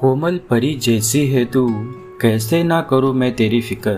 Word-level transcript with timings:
कोमल 0.00 0.40
परी 0.50 0.74
जैसी 0.74 1.26
है 1.26 1.44
तू, 1.44 1.68
कैसे 2.20 2.62
ना 2.62 2.80
करूँ 2.80 3.14
मैं 3.14 3.36
तेरी 3.36 3.60
फ़िक्र? 3.60 3.94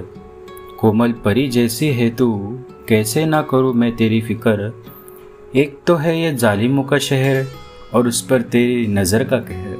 कोमल 0.79 1.13
परी 1.13 1.49
जैसी 1.49 1.87
है 1.87 2.11
तू, 2.11 2.59
कैसे 2.89 3.27
ना 3.27 3.43
करूँ 3.43 3.75
मैं 3.75 3.97
तेरी 3.97 4.21
फ़िक्र? 4.21 4.83
एक 5.57 5.79
तो 5.87 5.95
है 5.97 6.21
ये 6.21 6.33
जालिमों 6.33 6.85
का 6.85 6.99
शहर, 6.99 7.47
और 7.95 8.09
उस 8.09 8.21
पर 8.23 8.43
तेरी 8.43 8.87
नज़र 8.87 9.25
का 9.25 9.39
कहर। 9.39 9.79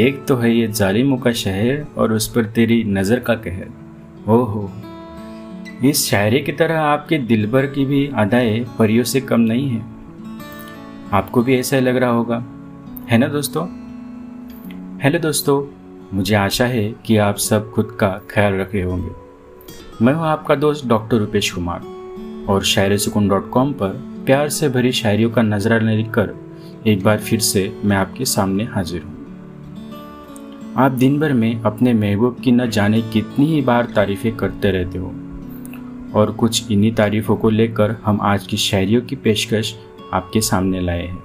एक 0.00 0.24
तो 0.24 0.36
है 0.36 0.56
ये 0.56 0.68
जालिमों 0.68 1.18
का 1.18 1.32
शहर, 1.32 1.86
और 1.96 2.12
उस 2.12 2.28
पर 2.28 2.44
तेरी 2.44 2.84
नज़र 2.84 3.20
का 3.20 3.34
कहर। 3.34 3.68
ओहो। 4.28 4.70
इस 5.84 6.10
शायरी 6.10 6.40
की 6.40 6.52
तरह 6.52 6.80
आपके 6.80 7.18
दिल 7.18 7.46
भर 7.46 7.66
की 7.66 7.84
भी 7.84 8.10
अदाएँ 8.14 8.66
परियों 8.78 9.04
से 9.04 9.20
कम 9.20 9.40
नहीं 9.40 9.68
है। 9.68 9.82
आपको 11.12 11.42
भी 11.42 11.56
ऐसा 11.56 11.78
लग 11.78 11.96
रहा 11.96 12.10
होगा। 12.10 12.44
है 13.08 13.18
ना 13.18 13.26
दोस्तों? 13.26 13.81
हेलो 15.02 15.18
दोस्तों, 15.18 15.62
मुझे 16.16 16.34
आशा 16.34 16.64
है 16.64 16.82
कि 17.06 17.16
आप 17.16 17.36
सब 17.36 17.70
खुद 17.70 17.96
का 18.00 18.08
ख्याल 18.30 18.54
रखे 18.54 18.82
होंगे। 18.82 20.04
मैं 20.04 20.12
हूँ 20.12 20.24
आपका 20.24 20.54
दोस्त 20.54 20.86
डॉक्टर 20.86 21.16
रुपेश 21.16 21.50
कुमार 21.50 22.46
और 22.48 22.62
शायर 22.64 22.96
सुकून 22.96 23.28
डॉट 23.28 23.50
कॉम 23.50 23.72
पर 23.72 23.88
प्यार 24.26 24.48
से 24.48 24.68
भरी 24.68 24.92
शायरियों 24.92 25.30
का 25.30 25.42
नजरा 25.42 25.78
लिखकर 25.78 26.34
एक 26.86 27.02
बार 27.04 27.18
फिर 27.18 27.40
से 27.40 27.80
मैं 27.84 27.96
आपके 27.96 28.24
सामने 28.24 28.64
हाजिर 28.64 29.02
हूँ। 29.02 30.74
आप 30.76 30.92
दिन 30.92 31.18
भर 31.20 31.32
में 31.32 31.60
अपने 31.62 31.94
महबूब 31.94 32.40
की 32.40 32.52
न 32.52 32.70
जाने 32.70 33.02
कितनी 33.02 33.46
ही 33.46 33.60
बार 33.62 33.92
तारीफ़ें 33.96 34.36
करते 34.36 34.70
रहते 34.70 34.98
हो 34.98 35.12
और 36.14 36.32
कुछ 36.32 36.70
इन्हीं 36.72 36.94
तारीफ़ों 36.94 37.36
को 37.36 37.50
लेकर 37.50 37.96
हम 38.04 38.20
आज 38.22 38.46
की 38.46 38.56
शायरियों 38.56 39.02
की 39.02 39.16
पेशकश 39.16 39.74
आपके 40.12 40.40
सामने 40.40 40.80
लाए 40.80 41.06
हैं। 41.06 41.22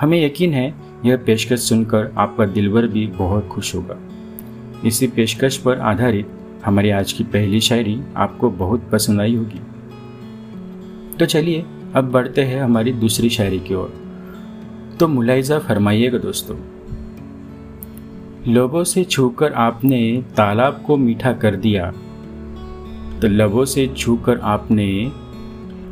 हमें 0.00 0.24
यकीन 0.24 0.54
है 0.54 0.91
यह 1.04 1.16
पेशकश 1.16 1.60
सुनकर 1.60 2.12
आपका 2.18 2.46
दिलवर 2.46 2.86
भी 2.86 3.06
बहुत 3.08 3.48
खुश 3.48 3.74
होगा। 3.74 3.98
इसी 4.84 5.06
पेशकश 5.06 5.56
पर 5.56 5.78
आधारित 5.80 6.28
हमारी 6.64 6.90
आज 6.90 7.12
की 7.12 7.24
पहली 7.24 7.60
शायरी 7.60 7.98
आपको 8.16 8.50
बहुत 8.50 8.88
पसंद 8.92 9.20
आई 9.20 9.34
होगी। 9.36 9.60
तो 11.18 11.26
चलिए, 11.26 11.64
अब 11.96 12.10
बढ़ते 12.10 12.42
हैं 12.42 12.60
हमारी 12.62 12.92
दूसरी 12.92 13.28
शायरी 13.30 13.58
की 13.60 13.74
ओर। 13.74 13.92
तो 15.00 15.08
मुलायजा 15.08 15.58
फरमाइएगा 15.58 16.18
दोस्तों, 16.18 16.56
लोगों 18.48 18.84
से 18.84 19.04
छूकर 19.04 19.52
आपने 19.52 20.00
तालाब 20.36 20.82
को 20.86 20.96
मीठा 20.96 21.32
कर 21.32 21.56
दिया 21.56 21.90
तो 23.20 23.28
लबों 23.28 23.64
से 23.64 23.86
छूकर 23.88 24.38
आपने 24.40 24.88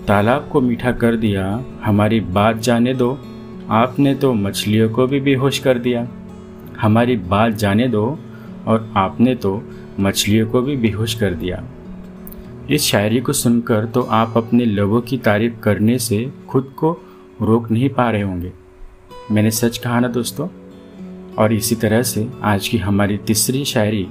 तालाब 0.08 0.48
को 0.52 0.60
मीठा 0.60 0.92
कर 0.92 1.16
दिया, 1.16 1.64
हमारी 1.84 2.20
बात 2.20 2.56
जाने 2.58 2.94
दो 2.94 3.12
आपने 3.70 4.14
तो 4.14 4.32
मछलियों 4.34 4.88
को 4.90 5.06
भी 5.06 5.20
बेहोश 5.20 5.58
कर 5.58 5.78
दिया। 5.78 6.06
हमारी 6.80 7.16
बात 7.16 7.52
जाने 7.52 7.86
दो 7.88 8.04
और 8.66 8.92
आपने 8.96 9.34
तो 9.34 9.62
मछलियों 10.00 10.46
को 10.46 10.62
भी 10.62 10.76
बेहोश 10.76 11.14
कर 11.14 11.34
दिया। 11.34 11.62
इस 12.70 12.82
शायरी 12.82 13.20
को 13.20 13.32
सुनकर 13.32 13.84
तो 13.84 14.02
आप 14.02 14.36
अपने 14.36 14.64
लोगों 14.64 15.00
की 15.00 15.18
तारीफ़ 15.18 15.58
करने 15.60 15.98
से 15.98 16.32
खुद 16.48 16.72
को 16.78 16.90
रोक 17.42 17.70
नहीं 17.70 17.88
पा 17.88 18.08
रहे 18.10 18.22
होंगे। 18.22 18.52
मैंने 19.30 19.50
सच 19.50 19.78
कहा 19.78 20.00
ना 20.00 20.08
दोस्तों? 20.08 20.48
और 21.38 21.52
इसी 21.52 21.74
तरह 21.74 22.02
से 22.02 22.26
आज 22.42 22.68
की 22.68 22.78
हमारी 22.78 23.16
तीसरी 23.18 23.64
शायरी 23.64 24.06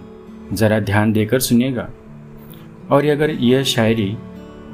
ज़रा 0.54 0.80
ध्यान 0.80 1.12
देकर 1.14 1.40
सुनिएगा। 1.40 1.88
और 2.92 3.06
अगर 3.06 3.30
यह 3.32 3.64
शायरी 3.64 4.16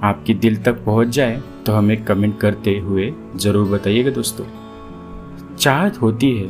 आपकी 0.04 0.34
दिल 0.36 0.62
तक 0.64 0.84
पहुँच 0.86 1.08
जाए 1.08 1.42
तो 1.66 1.74
हमें 1.74 2.04
कमेंट 2.04 2.40
करते 2.40 2.78
हुए 2.80 3.12
ज़रूर 3.36 3.68
बताइएगा 3.70 4.12
दोस्तों। 4.12 4.46
चाहत 5.66 5.96
होती 6.02 6.30
है, 6.32 6.48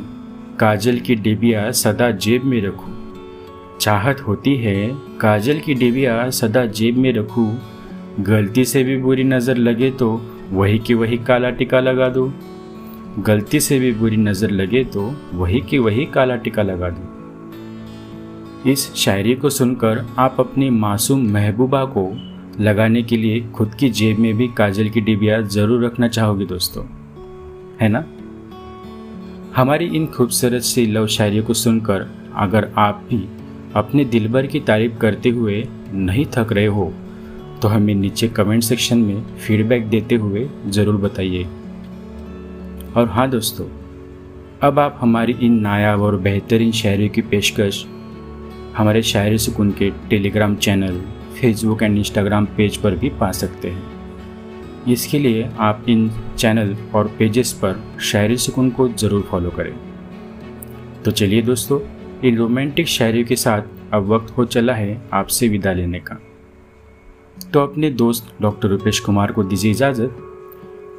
काजल 0.60 0.98
की 0.98 1.14
डिबिया 1.16 1.70
सदा 1.72 2.10
जेब 2.12 2.42
में 2.44 2.60
रखूँ। 2.62 2.94
चाहत 3.80 4.20
होती 4.20 4.54
है, 4.56 4.88
काजल 5.20 5.58
की 5.58 5.74
डिबिया 5.74 6.28
सदा 6.30 6.64
जेब 6.70 6.96
में 6.96 7.12
रखूँ। 7.12 7.46
गलती 8.20 8.64
से 8.64 8.82
भी 8.84 8.96
बुरी 8.96 9.24
नज़र 9.24 9.56
लगे 9.56 9.90
तो 9.90 10.08
वही 10.50 10.78
की 10.78 10.94
वही 10.94 11.18
काला 11.18 11.50
टिका 11.50 11.80
लगा 11.80 12.08
दो। 12.08 12.26
गलती 13.18 13.60
से 13.60 13.78
भी 13.78 13.92
बुरी 13.92 14.16
नज़र 14.16 14.50
लगे 14.50 14.84
तो 14.84 15.04
वही 15.32 15.60
की 15.60 15.78
वही 15.78 16.04
काला 16.06 16.36
टिका 16.36 16.62
लगा 16.62 16.90
दो। 16.90 18.70
इस 18.70 18.92
शायरी 18.94 19.34
को 19.34 19.50
सुनकर 19.50 20.04
आप 20.18 20.36
अपनी 20.40 20.70
मासूम 20.72 21.26
महबूबा 21.32 21.84
को 21.96 22.10
लगाने 22.60 23.02
के 23.02 23.16
लिए 23.16 23.40
खुद 23.54 23.74
की 23.74 23.90
जेब 23.92 24.18
में 24.18 24.36
भी 24.36 24.48
काजल 24.58 24.88
की 24.88 25.00
डिबिया 25.00 25.40
ज़रूर 25.40 25.84
रखना 25.84 26.08
चाहोगे 26.08 26.44
दोस्तों, 26.44 26.84
है 27.80 27.88
ना? 27.88 28.04
हमारी 29.56 29.84
इन 29.96 30.06
खूबसूरत 30.06 30.62
सी 30.62 30.84
लव 30.86 31.06
शायरी 31.06 31.40
को 31.42 31.54
सुनकर 31.54 32.06
अगर 32.36 32.68
आप 32.78 33.04
भी 33.10 33.22
अपने 33.76 34.04
दिलबर 34.04 34.46
की 34.46 34.60
तारीफ़ 34.60 34.98
करते 34.98 35.28
हुए 35.28 35.62
नहीं 35.92 36.24
थक 36.34 36.52
रहे 36.52 36.66
हो 36.68 36.84
तो 37.62 37.68
हमें 37.68 37.94
नीचे 37.94 38.28
कमेंट 38.28 38.62
सेक्शन 38.62 38.98
में 38.98 39.22
फीडबैक 39.36 39.88
देते 39.88 40.14
हुए 40.16 40.46
ज़रूर 40.68 40.96
बताइए। 40.96 41.44
और 42.96 43.08
हाँ 43.10 43.28
दोस्तों, 43.30 43.66
अब 44.62 44.78
आप 44.78 44.98
हमारी 45.00 45.36
इन 45.40 45.58
नायाब 45.60 46.02
और 46.02 46.16
बेहतरीन 46.20 46.72
शायरी 46.74 47.08
की 47.08 47.22
पेशकश 47.24 47.84
हमारे 48.76 49.02
शायरी 49.04 49.38
सुकून 49.38 49.70
के 49.72 49.90
Telegram 50.10 50.56
channel 50.58 51.00
Facebook 51.40 51.82
and 51.82 51.98
Instagram 51.98 52.46
page 52.56 52.76
पर 52.76 52.96
भी 52.96 53.08
पा 53.20 53.32
सकते 53.34 53.70
हैं। 53.70 53.95
इसके 54.88 55.18
लिए 55.18 55.50
आप 55.58 55.84
इन 55.88 56.10
चैनल 56.38 56.76
और 56.94 57.08
पेजेस 57.08 57.52
पर 57.52 57.82
शायरी 58.00 58.36
सुकून 58.36 58.70
को 58.70 58.88
ज़रूर 58.88 59.22
फॉलो 59.22 59.50
करें। 59.50 59.74
तो 61.04 61.10
चलिए 61.10 61.42
दोस्तों, 61.42 61.80
इन 62.24 62.38
रोमांटिक 62.38 62.88
शायरी 62.88 63.24
के 63.24 63.36
साथ 63.36 63.62
अब 63.92 64.06
वक्त 64.06 64.36
हो 64.36 64.44
चला 64.44 64.74
है 64.74 65.02
आपसे 65.12 65.48
विदा 65.48 65.72
लेने 65.72 66.00
का। 66.00 66.18
तो 67.52 67.60
अपने 67.60 67.90
दोस्त 67.90 68.32
डॉक्टर 68.42 68.68
रुपेश 68.68 69.00
कुमार 69.00 69.32
को 69.32 69.42
दीजिए 69.44 69.70
इजाज़त। 69.70 70.16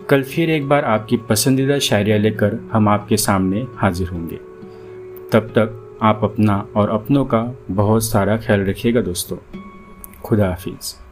कल 0.09 0.23
फिर 0.23 0.49
एक 0.49 0.67
बार 0.69 0.85
आपकी 0.85 1.17
पसंदीदा 1.17 1.79
शायरियाँ 1.79 2.19
लेकर 2.19 2.69
हम 2.73 2.89
आपके 2.89 3.17
सामने 3.17 3.67
हाजिर 3.75 4.07
होंगे। 4.07 4.37
तब 5.31 5.51
तक 5.57 5.97
आप 6.01 6.21
अपना 6.23 6.67
और 6.75 6.89
अपनों 6.89 7.25
का 7.25 7.55
बहुत 7.71 8.03
सारा 8.03 8.37
ख्याल 8.37 8.65
रखिएगा 8.65 9.01
दोस्तों। 9.01 9.37
खुदा 10.21 10.49
हाफिज़। 10.49 11.06